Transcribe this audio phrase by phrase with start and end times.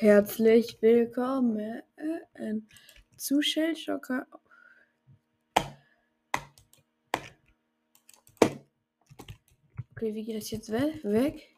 [0.00, 1.82] Herzlich willkommen
[3.18, 4.26] zu Shellshocker.
[9.90, 11.54] Okay, wie geht das jetzt we weg?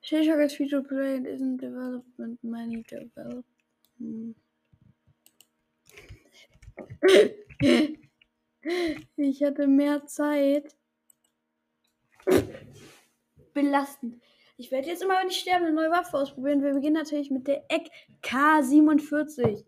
[0.00, 3.44] Shellshocker is free to play and isn't development money development.
[9.16, 10.74] Ich hatte mehr Zeit.
[13.52, 14.22] Belastend.
[14.58, 16.62] Ich werde jetzt immer, wenn ich sterbe, eine neue Waffe ausprobieren.
[16.62, 17.90] Wir beginnen natürlich mit der Eck
[18.22, 19.64] K47.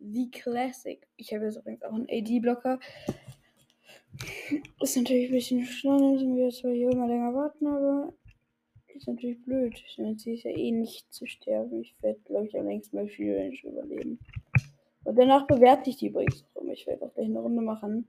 [0.00, 1.06] The Classic.
[1.16, 2.80] Ich habe jetzt übrigens auch einen AD-Blocker.
[4.80, 8.12] Ist natürlich ein bisschen schneller, müssen wir jetzt hier immer länger warten, aber
[8.94, 9.80] ist natürlich blöd.
[9.96, 11.80] Sie ist ja eh nicht zu sterben.
[11.80, 14.18] Ich werde, glaube ich, am längsten bei Free Range überleben.
[15.04, 16.72] Und danach bewerte ich die übrigens auch immer.
[16.72, 18.08] Ich werde auch gleich eine Runde machen,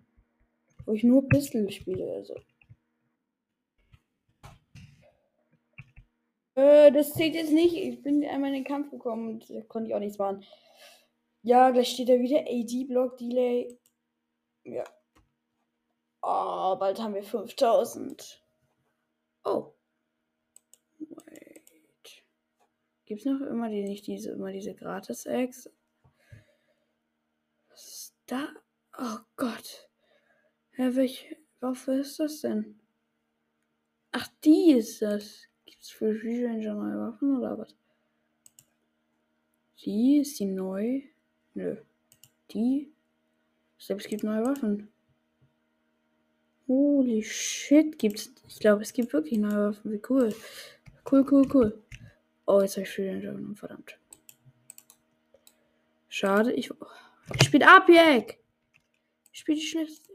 [0.86, 2.12] wo ich nur Pistol spiele.
[2.12, 2.36] Also.
[6.56, 7.76] Äh, das zählt jetzt nicht.
[7.76, 10.46] Ich bin einmal in den Kampf gekommen und da konnte ich auch nichts machen.
[11.42, 13.78] Ja, gleich steht da wieder AD-Block Delay.
[14.64, 14.84] Ja.
[16.22, 18.42] Oh, bald haben wir 5000.
[19.44, 19.74] Oh.
[21.00, 22.24] Wait.
[23.06, 25.70] Gibt's noch immer die, nicht diese, immer diese Gratis-Eggs?
[27.70, 28.48] Was ist da?
[28.98, 29.90] Oh Gott.
[30.78, 32.80] Ja, welche Waffe ist das denn?
[34.12, 35.50] Ach, die ist das.
[35.84, 37.76] Gibt's für Ranger neue Waffen oder was?
[39.84, 41.02] Die ist die neu.
[41.56, 41.76] Nö.
[42.52, 42.94] Die.
[43.78, 44.88] Selbst gibt neue Waffen.
[46.70, 48.34] Holy shit, gibt's.
[48.48, 49.92] Ich glaube, es gibt wirklich neue Waffen.
[49.92, 50.34] Wie cool.
[51.12, 51.84] Cool, cool, cool.
[52.46, 54.00] Oh, jetzt habe ich Ranger genommen, verdammt.
[56.08, 56.72] Schade, ich.
[57.36, 58.40] Ich spiele Apiek.
[59.34, 60.14] Ich spiele die schlechteste.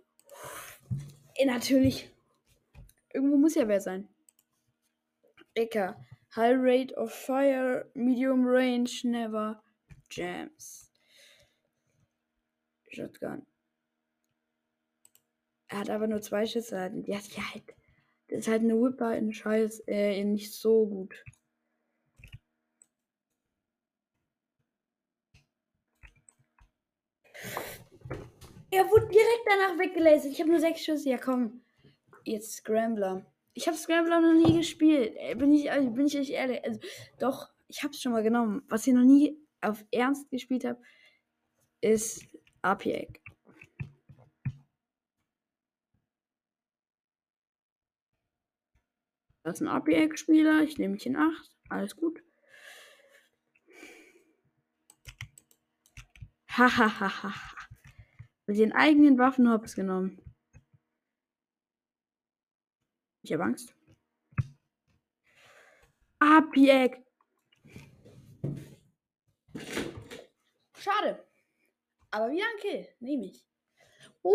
[1.35, 2.11] Eh, natürlich.
[3.13, 4.09] Irgendwo muss ja wer sein.
[5.59, 5.97] Eka.
[6.37, 9.61] High rate of fire, medium range, never
[10.11, 10.91] jams.
[12.91, 13.47] Shotgun.
[15.69, 16.77] Er hat aber nur zwei Schüsse.
[17.07, 17.75] Ja, ja, halt.
[18.29, 21.25] Das ist halt eine Whipper in Scheiß, äh, nicht so gut.
[28.71, 30.33] Er wurde direkt danach weggelasert.
[30.33, 31.09] Ich habe nur sechs Schüsse.
[31.09, 31.63] Ja, komm.
[32.25, 33.25] Jetzt Scrambler.
[33.59, 35.17] Ich habe Scrambler noch nie gespielt.
[35.37, 36.65] Bin ich, also bin ich euch ehrlich.
[36.65, 36.79] Also,
[37.19, 38.63] doch, ich habe es schon mal genommen.
[38.69, 40.81] Was ich noch nie auf Ernst gespielt habe,
[41.81, 42.25] ist
[42.63, 43.21] APEC.
[49.43, 50.63] Das ist ein APEC-Spieler.
[50.63, 51.51] Ich nehme mich in 8.
[51.69, 52.23] Alles gut.
[56.49, 57.35] Hahaha.
[58.47, 60.23] Mit den eigenen Waffen hops genommen.
[63.29, 63.75] Ich habe Angst.
[66.19, 67.05] Apiek.
[70.79, 71.29] Schade.
[72.11, 72.89] Aber wieder ein Kill.
[73.01, 73.45] Nehme ich.
[74.23, 74.35] Oh,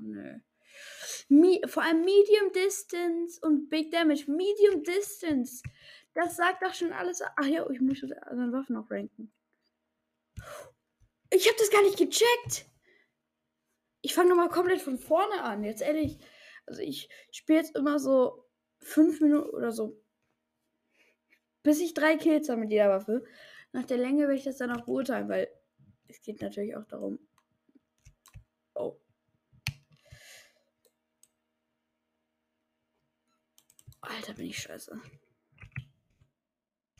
[0.00, 0.40] nö.
[1.28, 4.28] Me vor allem Medium Distance und Big Damage.
[4.28, 5.62] Medium Distance.
[6.14, 7.22] Das sagt doch schon alles.
[7.36, 9.32] Ach ja, ich muss die anderen Waffen noch ranken.
[11.30, 12.66] Ich habe das gar nicht gecheckt.
[14.02, 15.62] Ich fange nochmal komplett von vorne an.
[15.64, 16.18] Jetzt ehrlich.
[16.66, 18.46] Also ich spiele jetzt immer so
[18.80, 20.00] fünf Minuten oder so.
[21.62, 23.24] Bis ich drei Kills habe mit jeder Waffe.
[23.72, 25.48] Nach der Länge werde ich das dann auch beurteilen, weil
[26.08, 27.18] es geht natürlich auch darum.
[28.74, 28.98] Oh.
[34.00, 35.00] Alter, bin ich scheiße.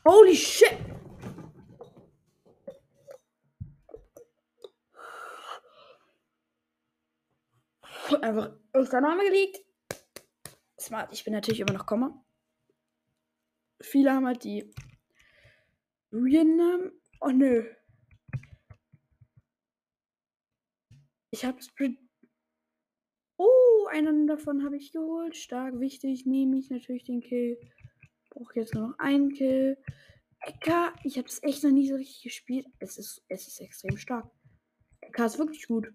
[0.05, 0.77] Holy shit!
[8.19, 9.59] Einfach der Name gelegt.
[10.79, 11.13] Smart.
[11.13, 12.23] Ich bin natürlich immer noch Komma.
[13.81, 14.73] Viele haben halt die
[16.11, 16.91] Real-Namen.
[17.21, 17.65] Oh nö.
[21.31, 21.69] Ich hab's.
[23.37, 25.35] Oh, einen davon habe ich geholt.
[25.35, 26.25] Stark, wichtig.
[26.25, 27.59] Nehme ich natürlich den Kill.
[28.29, 29.77] Brauche jetzt nur noch einen Kill.
[30.41, 32.67] Eka, ich habe es echt noch nie so richtig gespielt.
[32.79, 34.29] Es ist, es ist extrem stark.
[35.01, 35.93] Eka ist wirklich gut.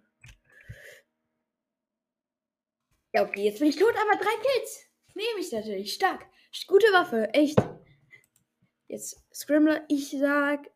[3.17, 4.91] Ja, okay, jetzt bin ich tot, aber drei Kills.
[5.15, 5.95] Nehme ich natürlich.
[5.95, 6.27] Stark.
[6.67, 7.59] Gute Waffe, echt.
[8.89, 10.71] Jetzt Scrambler, ich sag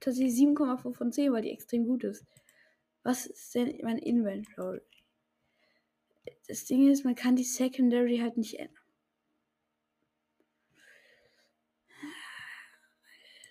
[0.00, 2.26] tatsächlich 7,5 von 10, weil die extrem gut ist.
[3.04, 4.80] Was ist denn mein Inventory?
[6.48, 8.82] Das Ding ist, man kann die Secondary halt nicht ändern.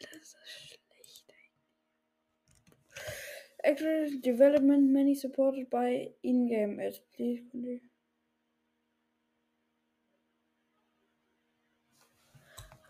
[0.02, 0.36] Das ist
[0.68, 1.34] schlecht.
[3.60, 7.00] Actual development many supported by in-game ads.
[7.14, 7.42] Please.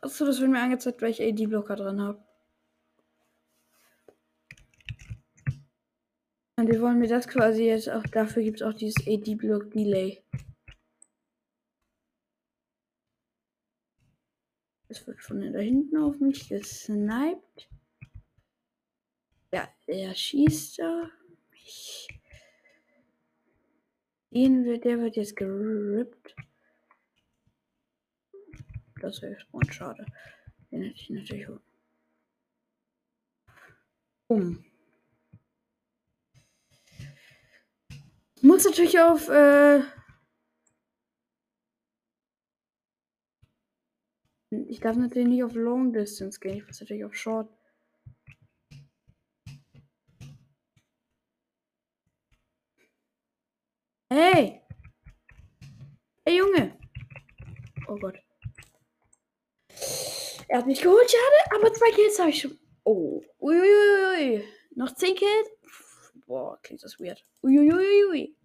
[0.05, 2.23] Achso, das wird mir angezeigt, weil ich AD-Blocker drin habe.
[6.57, 10.23] Und wir wollen mir das quasi jetzt auch, dafür gibt es auch dieses AD-Block-Delay.
[14.89, 17.67] Es wird von da hinten auf mich gesniped.
[19.51, 21.09] Ja, er schießt da.
[21.51, 22.07] Ich.
[24.29, 26.35] Den wird, der wird jetzt gerippt.
[29.05, 29.21] Das
[29.51, 30.03] und schade.
[30.71, 31.47] Den hätte ich natürlich
[34.27, 34.65] um.
[38.41, 39.81] Muss natürlich auf äh,
[44.67, 46.57] Ich darf natürlich nicht auf Long Distance gehen.
[46.57, 47.47] Ich muss natürlich auf Short.
[54.09, 54.61] Hey!
[56.25, 56.79] Hey Junge!
[57.87, 58.25] Oh Gott.
[60.47, 62.57] Er hat mich geholt, schade, aber zwei Kills habe ich schon.
[62.83, 63.21] Oh.
[63.39, 64.44] Uiuiui.
[64.75, 65.50] Noch zehn Kills?
[66.27, 67.24] Boah, klingt das weird.
[67.44, 68.36] Uiuiui.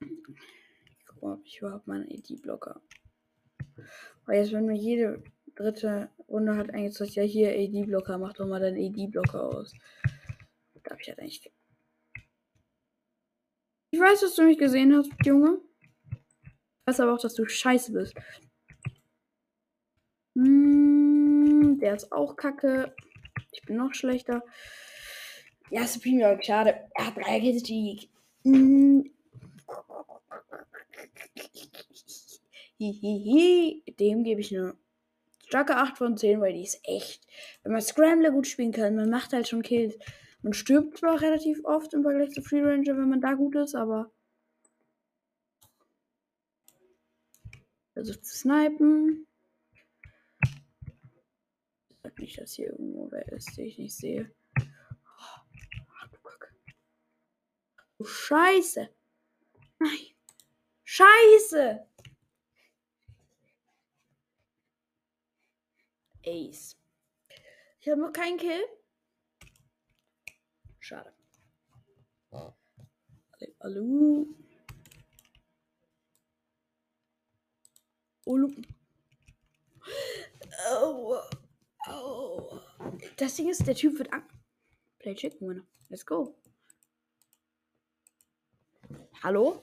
[0.00, 2.80] Ich guck mal, ob ich überhaupt meinen AD-Blocker
[4.26, 5.22] weil jetzt, wenn mir jede
[5.56, 9.72] dritte Runde hat eingezeigt, ja hier AD-Blocker, mach doch mal deinen AD-Blocker aus.
[10.82, 11.52] Da hab ich halt eigentlich.
[13.90, 15.60] Ich weiß, dass du mich gesehen hast, Junge.
[16.12, 18.14] Ich weiß aber auch, dass du scheiße bist.
[20.40, 22.94] Hm, der ist auch kacke.
[23.52, 24.42] Ich bin noch schlechter.
[25.70, 26.88] Ja, Supreme schade.
[26.94, 28.08] Er hat drei Kills.
[32.78, 33.84] Hihihi.
[34.00, 34.74] Dem gebe ich eine
[35.46, 37.26] starke 8 von 10, weil die ist echt.
[37.62, 39.98] Wenn man Scrambler gut spielen kann, man macht halt schon Kills.
[40.40, 43.74] Man stirbt zwar relativ oft im Vergleich zu Free Ranger, wenn man da gut ist,
[43.74, 44.10] aber.
[47.92, 49.26] Versucht zu snipen.
[52.20, 54.30] Nicht, dass hier irgendwo wer ist, den ich nicht sehe.
[57.96, 58.88] Du Scheiße.
[59.78, 60.06] Nein.
[60.84, 61.86] Scheiße.
[66.26, 66.76] Ace.
[67.80, 68.64] Ich habe noch keinen Kill.
[70.78, 71.12] Schade.
[73.60, 74.26] Hallo.
[78.26, 78.38] Oh,
[80.68, 81.20] oh,
[81.88, 82.60] oh.
[83.20, 84.22] Das Ding ist, der Typ wird an.
[84.98, 85.66] Play Chicken Winner.
[85.90, 86.34] Let's go.
[89.22, 89.62] Hallo?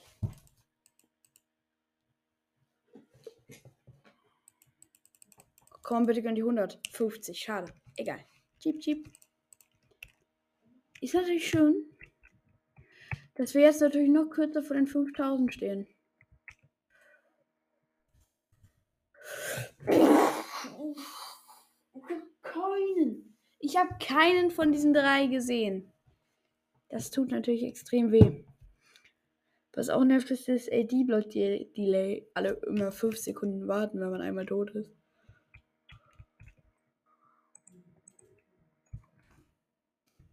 [5.81, 7.35] Komm bitte gönn die 150.
[7.39, 7.73] Schade.
[7.95, 8.23] Egal.
[8.59, 9.11] Jeep, Jeep.
[11.01, 11.97] Ist natürlich schön,
[13.33, 15.87] dass wir jetzt natürlich noch kürzer vor den 5000 stehen.
[22.43, 23.27] keinen.
[23.77, 25.93] Ich habe keinen von diesen drei gesehen.
[26.89, 28.43] Das tut natürlich extrem weh.
[29.73, 32.27] Was auch nervt, ist das AD-Block-Delay.
[32.33, 34.91] Alle immer 5 Sekunden warten, wenn man einmal tot ist.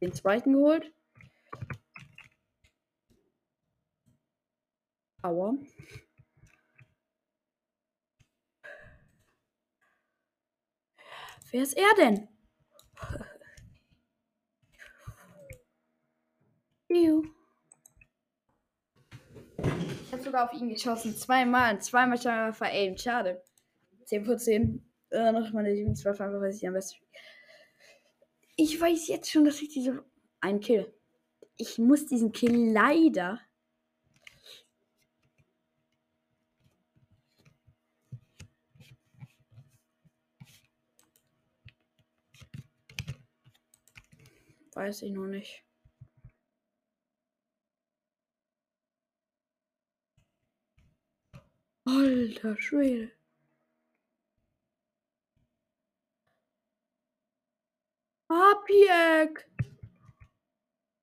[0.01, 0.91] den zweiten geholt.
[5.23, 5.55] Aua.
[11.51, 12.34] Wer ist er denn?
[20.03, 21.17] Ich habe sogar auf ihn geschossen.
[21.17, 21.81] Zweimal.
[21.81, 23.01] Zweimal schon veraimt.
[23.01, 23.43] Schade.
[24.05, 24.85] 10 vor 10.
[25.11, 27.05] Äh, noch meine Lieblingswaffe, einfach weil ich am besten
[28.57, 30.05] ich weiß jetzt schon, dass ich diese.
[30.41, 30.93] Ein Kill.
[31.57, 33.41] Ich muss diesen Kill leider.
[44.75, 45.65] Weiß ich noch nicht.
[52.25, 53.13] Alter Schwede.
[58.31, 59.47] Hapiek!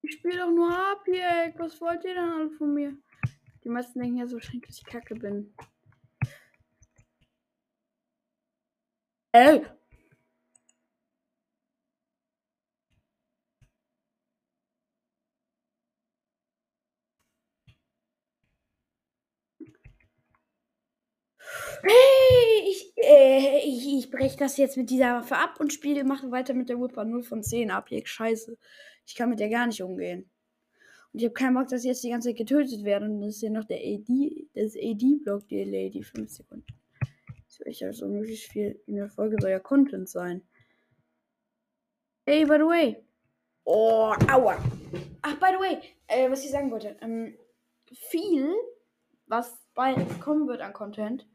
[0.01, 1.59] Ich spiele doch nur Hapiek.
[1.59, 2.97] Was wollt ihr denn alle von mir?
[3.63, 5.53] Die meisten denken ja so wahrscheinlich, dass ich kacke bin.
[9.33, 9.63] Ey!
[22.67, 26.69] Ich, äh, ich, breche das jetzt mit dieser Waffe ab und spiele, mache weiter mit
[26.69, 27.89] der Whipper 0 von 10 ab.
[28.03, 28.57] Scheiße.
[29.05, 30.29] Ich kann mit der gar nicht umgehen.
[31.13, 33.11] Und ich habe keinen Bock, dass jetzt die ganze Zeit getötet werden.
[33.11, 36.65] Und das ist ja noch der AD, das AD-Block-Delay, die 5 Sekunden.
[37.47, 40.41] Das Ich also möglichst viel in der Folge soll ja Content sein.
[42.25, 43.03] Hey, by the way.
[43.65, 44.57] Oh, aua.
[45.21, 46.95] Ach, by the way, äh, was ich sagen wollte.
[47.01, 47.35] Ähm,
[47.93, 48.53] viel,
[49.27, 51.27] was bald kommen wird an Content,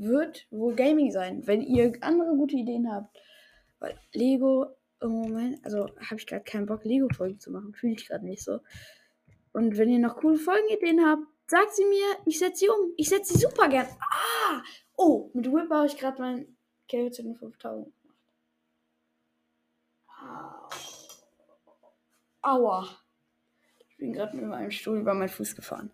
[0.00, 1.46] wird wohl Gaming sein.
[1.46, 3.16] Wenn ihr andere gute Ideen habt.
[3.78, 4.66] Weil Lego
[5.00, 7.74] im Moment, also habe ich gerade keinen Bock, Lego-Folgen zu machen.
[7.74, 8.60] Fühle ich gerade nicht so.
[9.52, 12.92] Und wenn ihr noch coole Folgenideen habt, sagt sie mir, ich setze sie um.
[12.96, 13.86] Ich setze sie super gern.
[14.00, 14.62] Ah!
[14.96, 16.56] Oh, mit Whip habe ich gerade mein
[16.88, 18.18] Kälte zu den 5000 gemacht.
[22.42, 22.88] Aua.
[23.88, 25.90] Ich bin gerade mit meinem Stuhl über meinen Fuß gefahren.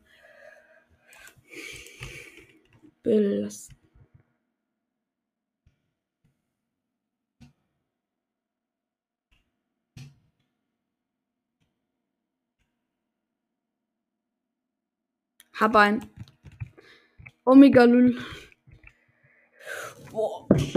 [3.02, 3.75] Belasten.
[15.58, 16.06] Hab ein.
[17.46, 18.22] Omega Lul.
[20.10, 20.46] Boah.
[20.50, 20.75] Das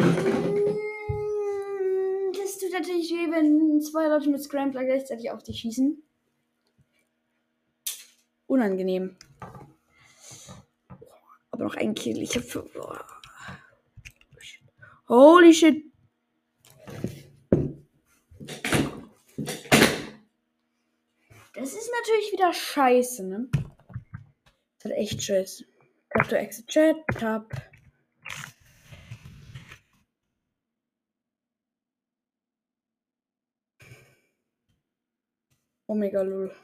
[2.59, 6.01] tut natürlich weh, wenn zwei Leute mit Scrambler gleichzeitig auf dich schießen.
[8.47, 9.17] Unangenehm.
[11.51, 12.21] Aber noch ein Kill.
[12.21, 12.63] Ich hab für.
[12.63, 13.05] Boah.
[15.09, 15.91] Holy shit.
[21.53, 23.49] Das ist natürlich wieder scheiße, ne?
[24.79, 25.65] Das hat echt scheiße.
[26.11, 27.51] Tap to exit chat, tap.
[35.87, 36.55] Omega Lul.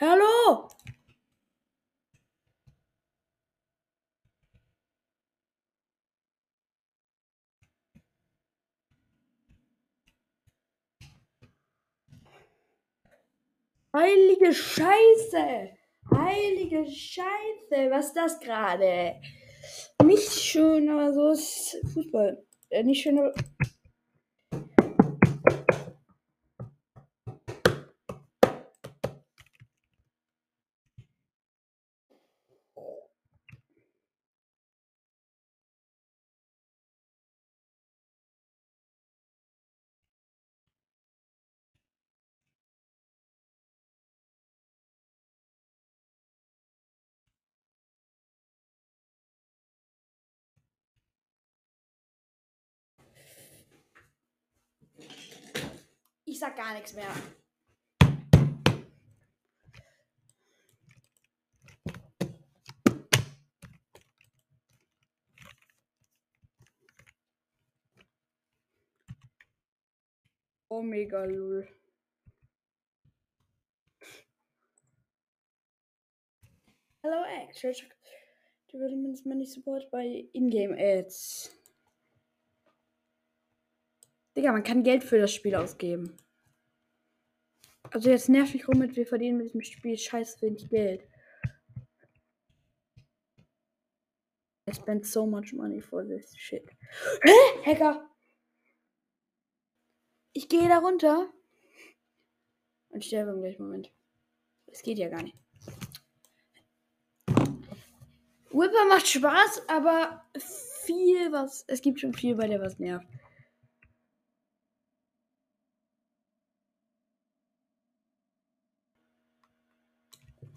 [0.00, 0.68] Hallo!
[13.96, 15.70] Heilige Scheiße!
[16.14, 17.90] Heilige Scheiße!
[17.90, 19.14] Was ist das gerade?
[20.04, 22.44] Nicht schön, aber so ist Fußball.
[22.68, 23.32] Äh, nicht schön, aber.
[56.68, 57.08] Gar nichts mehr.
[70.68, 71.66] Omega Lul.
[77.02, 77.62] Hello X.
[78.70, 81.50] Developments many support by in-game ads.
[84.36, 86.14] Digga, man kann Geld für das Spiel ausgeben.
[87.90, 91.02] Also jetzt nerv ich rum mit, wir verdienen mit diesem Spiel scheiß wenig Geld.
[94.68, 96.68] I spent so much money for this shit.
[97.22, 97.32] Hä?
[97.64, 98.10] Hacker!
[100.34, 101.32] Ich gehe da runter
[102.90, 103.90] und sterbe im gleichen Moment.
[104.66, 105.36] Es geht ja gar nicht.
[108.50, 111.64] Whipper macht Spaß, aber viel was.
[111.66, 113.06] Es gibt schon viel bei der was nervt.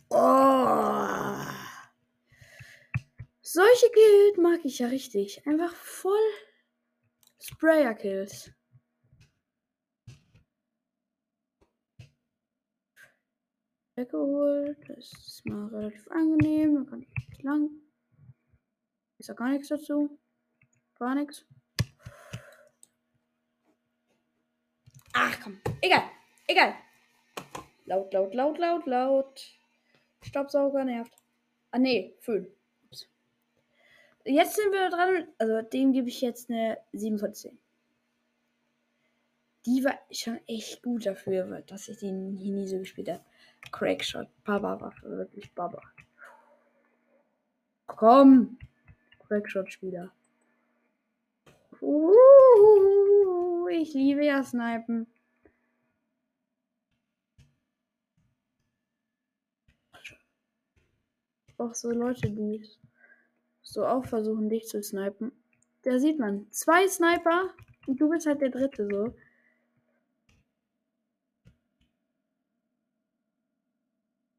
[0.10, 0.52] Oh.
[3.94, 5.46] Kills mag ich ja richtig.
[5.48, 6.30] Einfach voll
[7.40, 8.52] Sprayer-Kills.
[13.96, 14.78] Weggeholt.
[14.88, 16.76] Das ist mal relativ angenehm.
[16.76, 17.70] Da kann ich nicht lang.
[19.18, 20.20] Ist da gar nichts dazu.
[20.96, 21.46] Gar nichts.
[25.14, 25.60] Ach komm.
[25.82, 26.10] Egal.
[26.48, 26.76] Egal.
[27.86, 29.60] Laut, laut, laut, laut, laut.
[30.24, 31.14] Staubsauger nervt.
[31.72, 32.48] Ah, nee, Föhn.
[34.26, 35.28] Jetzt sind wir dran.
[35.38, 37.58] Also, dem gebe ich jetzt eine 7 von 10.
[39.66, 43.24] Die war schon echt gut dafür, dass ich den hier nie so gespielt habe.
[43.72, 44.28] Crackshot.
[44.44, 45.82] Baba war wirklich Baba.
[47.86, 48.58] Komm.
[49.28, 50.12] Crackshot-Spieler.
[53.70, 55.08] Ich liebe ja Snipen.
[61.62, 62.68] auch so Leute, die
[63.72, 65.32] so auch versuchen, dich zu snipen.
[65.84, 67.54] Da sieht man zwei Sniper
[67.88, 69.16] und du bist halt der dritte so.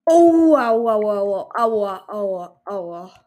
[0.05, 3.27] Oh, aua, aua, aua, aua, aua.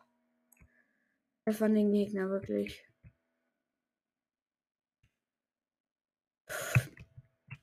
[1.46, 2.84] Das waren den Gegner wirklich.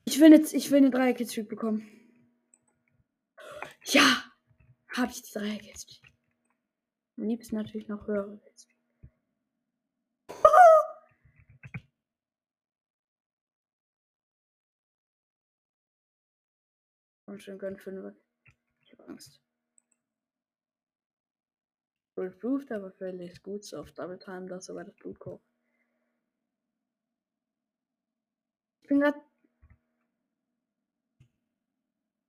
[0.05, 1.89] Ich will jetzt, ich will eine Dreier-Kill-Streak bekommen.
[3.85, 4.25] Ja!
[4.95, 6.02] Habe ich die Dreier-Kill-Streak.
[7.23, 8.75] Am liebsten natürlich noch höhere Kill-Streak.
[17.27, 18.13] Und schon gönn 5.
[18.81, 19.41] Ich habe Angst.
[22.15, 25.45] Bulletproof, aber völlig gut, so auf Double Time, dass aber das Blut kocht.
[28.81, 29.21] Ich bin gerade.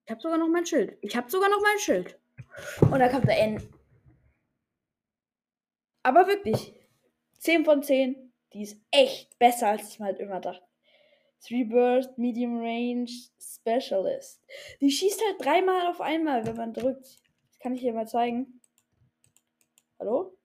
[0.04, 0.96] Ich habe sogar noch mein Schild.
[1.00, 2.16] Ich habe sogar noch mein Schild.
[2.80, 3.73] Und da kommt der N.
[6.04, 6.74] Aber wirklich.
[7.38, 8.32] 10 von 10.
[8.52, 10.62] Die ist echt besser, als ich mal halt immer dachte.
[11.40, 14.40] Three Burst, Medium Range, Specialist.
[14.80, 17.04] Die schießt halt dreimal auf einmal, wenn man drückt.
[17.04, 18.60] Das kann ich dir mal zeigen.
[19.98, 20.36] Hallo?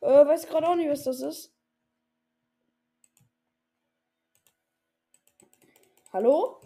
[0.00, 1.52] Äh, weiß gerade auch nicht, was das ist.
[6.12, 6.60] Hallo?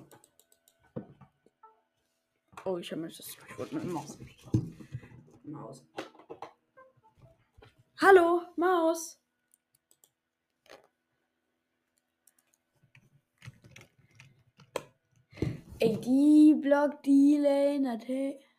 [2.64, 3.20] Oh, ich habe mir das.
[3.20, 4.18] Ich wollte mit Maus.
[5.50, 5.84] Maus.
[8.00, 9.18] Hallo, Maus.
[15.78, 18.06] Ey, die Block, die Lane hat.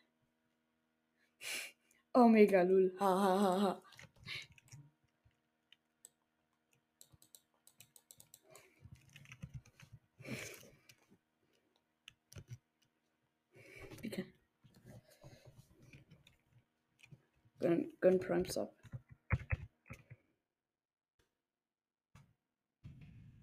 [2.14, 2.94] Omega Lul.
[3.00, 3.82] Ha ha ha ha.
[14.04, 14.26] Okay.
[17.62, 18.74] Gönn, gönn Prime Sub.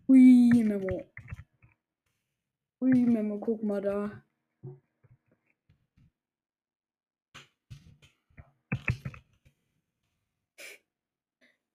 [0.09, 1.09] Ui, Memo.
[2.81, 4.25] Ui, Memo, guck mal da.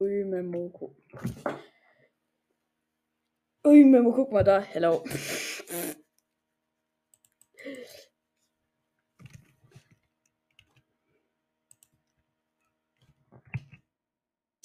[0.00, 0.94] Ui, Memo, guck.
[3.64, 4.60] Ui, Memo, guck mal da.
[4.60, 5.02] Hello.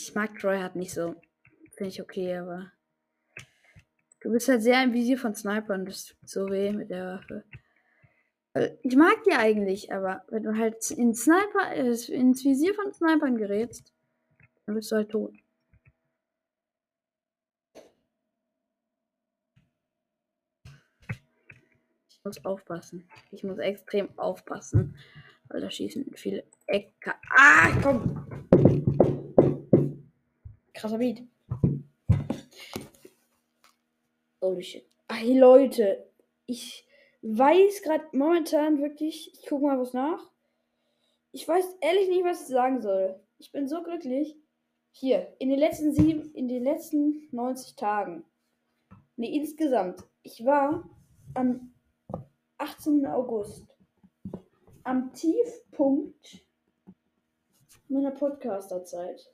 [0.09, 1.15] Ich mag Troy hat nicht so.
[1.77, 2.71] Finde ich okay, aber.
[4.21, 5.85] Du bist halt sehr im Visier von Snipern.
[5.85, 7.43] Das tut so weh mit der Waffe.
[8.53, 12.91] Also, Ich mag die eigentlich, aber wenn du halt in Sniper, äh, ins Visier von
[12.91, 13.93] Snipern gerätst,
[14.65, 15.35] dann bist du halt tot.
[22.09, 23.07] Ich muss aufpassen.
[23.29, 24.97] Ich muss extrem aufpassen.
[25.49, 27.13] Weil da schießen viele Ecker.
[27.29, 28.88] Ah, komm!
[30.79, 31.27] Krasser Beat.
[34.41, 34.85] Holy shit.
[35.11, 36.09] Hey Leute,
[36.45, 36.87] ich
[37.21, 40.31] weiß gerade momentan wirklich, ich gucke mal was nach.
[41.33, 43.19] Ich weiß ehrlich nicht, was ich sagen soll.
[43.39, 44.37] Ich bin so glücklich.
[44.91, 48.23] Hier, in den letzten sieben, in den letzten 90 Tagen.
[49.17, 50.05] Nee, insgesamt.
[50.23, 50.89] Ich war
[51.33, 51.73] am
[52.57, 53.05] 18.
[53.05, 53.67] August
[54.85, 56.45] am Tiefpunkt
[57.89, 59.29] meiner Podcasterzeit.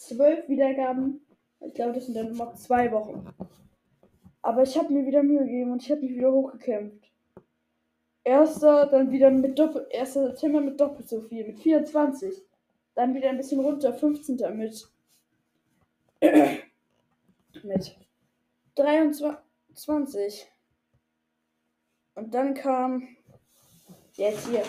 [0.00, 1.20] Zwölf Wiedergaben.
[1.60, 3.26] Ich glaube, das sind dann noch zwei Wochen.
[4.40, 7.10] Aber ich habe mir wieder Mühe gegeben und ich habe mich wieder hochgekämpft.
[8.24, 10.14] Erster, dann wieder mit Doppel, 1.
[10.14, 12.42] September mit doppelt so viel, mit 24.
[12.94, 14.38] Dann wieder ein bisschen runter, 15.
[14.56, 14.88] mit
[17.62, 17.96] mit
[18.76, 20.50] 23.
[22.14, 23.06] Und dann kam
[24.14, 24.62] jetzt hier.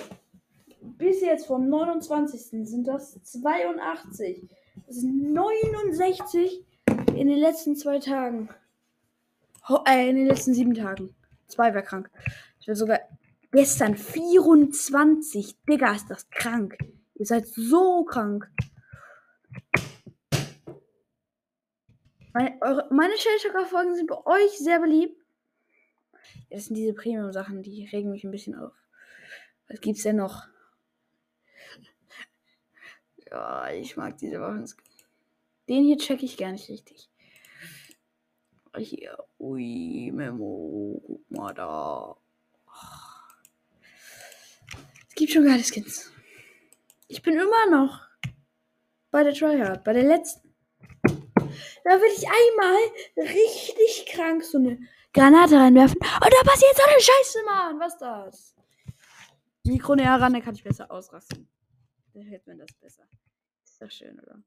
[0.82, 2.68] Bis jetzt vom 29.
[2.68, 4.50] sind das 82.
[4.88, 6.66] Das sind 69
[7.16, 8.50] in den letzten zwei Tagen.
[9.70, 11.16] Ho äh, in den letzten sieben Tagen.
[11.48, 12.10] Zwei wäre krank.
[12.60, 13.00] Ich will sogar
[13.52, 15.56] gestern 24.
[15.70, 16.78] Digga, ist das krank.
[17.16, 18.50] Ihr seid so krank.
[22.34, 25.16] Meine, eure, meine Shellshocker-Folgen sind bei euch sehr beliebt.
[26.50, 28.74] Das sind diese Premium-Sachen, die regen mich ein bisschen auf.
[29.68, 30.48] Was gibt's denn noch?
[33.32, 34.70] Ja, ich mag diese Waffen.
[35.70, 37.10] Den hier check ich gar nicht richtig.
[38.78, 42.18] Hier, ui, Memo, guck mal da.
[45.08, 46.12] Es gibt schon geile Skins.
[47.08, 48.02] Ich bin immer noch
[49.12, 50.54] bei der Tryhard, bei der letzten.
[51.84, 54.80] Da will ich einmal richtig krank so eine
[55.14, 55.98] Granate reinwerfen.
[55.98, 57.80] Und da passiert so eine Scheiße, Mann.
[57.80, 58.56] Was ist das?
[59.64, 61.48] Mikro näher ran, dann kann ich besser ausrasten.
[62.14, 63.04] Da hört man das besser.
[63.82, 64.44] Ist schön, oder?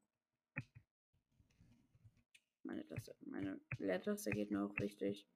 [2.63, 5.27] Meine Tasse, meine Leertaste geht noch richtig.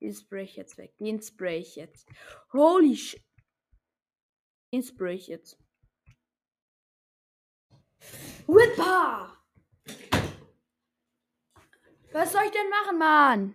[0.00, 0.96] Den spray ich jetzt weg.
[0.98, 2.08] Den spray ich jetzt.
[2.52, 3.22] Holy shit.
[4.72, 5.58] Den spray ich jetzt.
[8.46, 9.41] Whipper!
[12.12, 13.54] Was soll ich denn machen, Mann?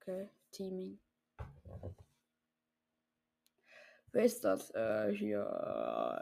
[0.00, 1.00] Okay, Teaming.
[4.12, 4.70] Wer ist das?
[4.74, 5.40] Äh, hier,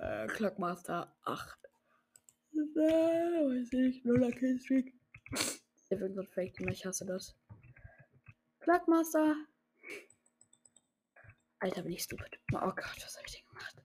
[0.01, 1.59] äh, Clockmaster 8.
[2.53, 4.95] Äh, weiß ich, Nuller Killstreak.
[5.91, 7.37] Der wird so fake, ich hasse das.
[8.61, 9.35] Clockmaster.
[11.59, 12.39] Alter, bin ich stupid.
[12.53, 13.83] Oh Gott, was habe ich denn gemacht?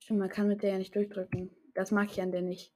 [0.00, 1.54] Stimmt, man kann mit der ja nicht durchdrücken.
[1.74, 2.74] Das mag ich an der nicht.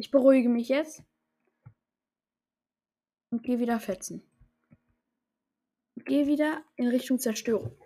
[0.00, 1.02] Ich beruhige mich jetzt.
[3.28, 4.22] Und gehe wieder fetzen.
[5.94, 7.76] Und gehe wieder in Richtung Zerstörung.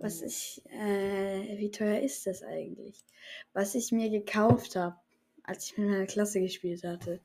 [0.00, 3.04] Was ich, äh, wie teuer ist das eigentlich?
[3.52, 4.96] Was ich mir gekauft habe,
[5.44, 7.20] als ich mit meiner Klasse gespielt hatte.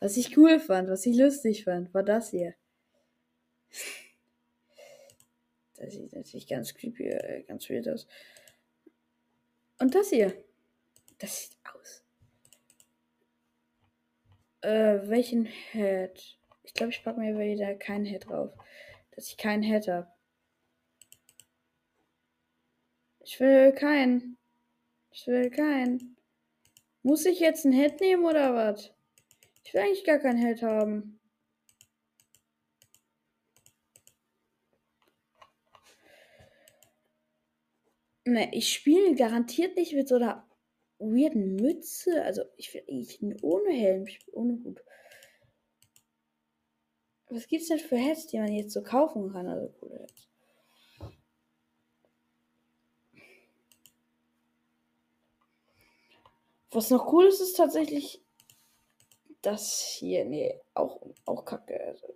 [0.00, 2.54] Was ich cool fand, was ich lustig fand, war das hier.
[5.80, 8.08] Das sieht natürlich ganz creepy, äh, ganz weird aus.
[9.78, 10.34] Und das hier.
[11.18, 12.04] Das sieht aus.
[14.60, 16.38] Äh, welchen Head?
[16.64, 18.52] Ich glaube, ich packe mir wieder keinen Head drauf.
[19.12, 20.08] Dass ich keinen Head habe.
[23.20, 24.38] Ich will keinen.
[25.10, 26.16] Ich will keinen.
[27.02, 28.92] Muss ich jetzt einen Head nehmen oder was?
[29.64, 31.20] Ich will eigentlich gar keinen Head haben.
[38.28, 40.46] Ne, ich spiele garantiert nicht mit so einer
[40.98, 42.22] weirden Mütze.
[42.24, 44.84] Also ich will eigentlich ohne Helm, ohne Hut.
[47.30, 49.46] Was gibt's denn für Hats, die man jetzt so kaufen kann?
[49.46, 50.28] Also coole Hats.
[56.70, 58.22] Was noch cool ist, ist tatsächlich
[59.40, 60.26] das hier.
[60.26, 61.80] Nee, auch, auch kacke.
[61.80, 62.14] Also,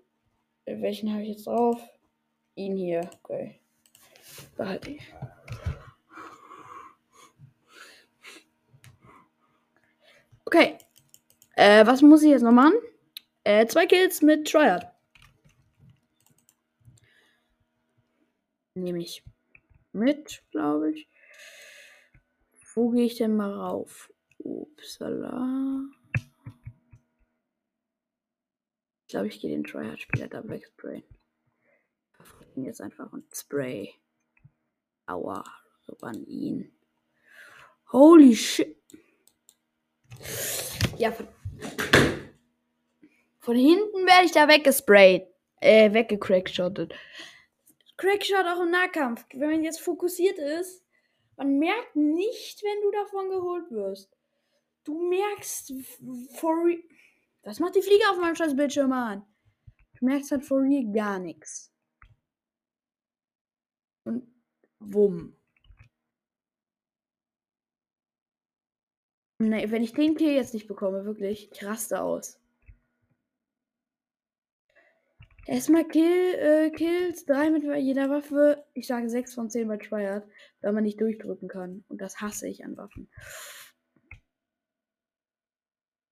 [0.66, 1.81] welchen habe ich jetzt drauf?
[2.55, 3.09] Ihn hier.
[3.22, 3.61] Okay.
[4.57, 5.03] Behalte ich.
[10.54, 10.76] Okay.
[11.56, 12.74] Äh, was muss ich jetzt noch machen?
[13.42, 14.86] Äh, zwei Kills mit Triad.
[18.74, 19.24] Nehme ich
[19.92, 21.08] mit, glaube ich.
[22.74, 24.12] Wo gehe ich denn mal rauf?
[24.40, 25.88] Upsala.
[29.00, 31.04] Ich glaube, ich gehe den Tryhard-Spieler da wegsprayen.
[32.56, 33.94] Jetzt einfach ein Spray.
[35.06, 35.44] Aua.
[35.86, 36.76] So an ihn.
[37.90, 38.81] Holy shit.
[40.98, 41.28] Ja, von,
[43.40, 45.26] von hinten werde ich da weggesprayt.
[45.61, 46.94] Äh, weggecrackshottet.
[47.96, 49.24] Crackshot auch im Nahkampf.
[49.32, 50.85] Wenn man jetzt fokussiert ist,
[51.37, 54.11] man merkt nicht, wenn du davon geholt wirst.
[54.85, 55.72] Du merkst
[56.35, 56.82] for real.
[57.44, 59.24] Was macht die Fliege auf meinem scheiß Bildschirm an?
[59.98, 61.72] Du merkst halt for real gar nichts.
[64.04, 64.26] Und
[64.80, 65.37] wumm.
[69.48, 72.38] Nee, wenn ich den Kill jetzt nicht bekomme, wirklich, ich raste aus.
[75.46, 78.64] Erstmal Kill, äh, Kills, drei mit jeder Waffe.
[78.74, 80.22] Ich sage 6 von 10 bei Triad,
[80.61, 81.85] weil man nicht durchdrücken kann.
[81.88, 83.09] Und das hasse ich an Waffen.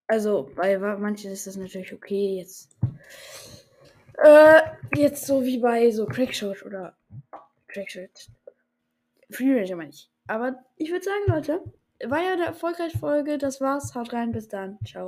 [0.09, 2.38] Also, bei manchen ist das natürlich okay.
[2.38, 2.77] Jetzt,
[4.19, 4.61] äh,
[4.97, 6.97] jetzt so wie bei so Crackshot oder
[7.69, 8.29] Crackshot.
[9.31, 10.11] Free Range meine ich.
[10.27, 11.62] Aber ich würde sagen, Leute,
[12.07, 13.39] war ja eine erfolgreiche Folge.
[13.39, 13.95] Das war's.
[13.95, 14.33] Haut rein.
[14.33, 14.79] Bis dann.
[14.85, 14.99] Ciao.